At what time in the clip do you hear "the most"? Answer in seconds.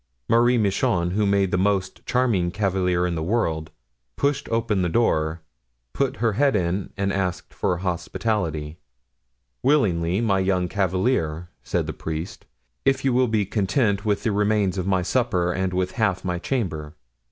1.51-2.03